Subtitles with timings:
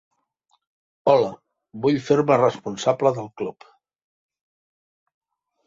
[1.13, 1.27] Hola,
[1.83, 3.71] vull fer-me responsable del club.